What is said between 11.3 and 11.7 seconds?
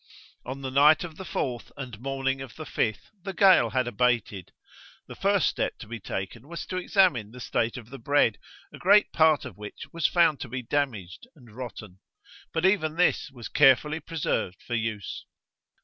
and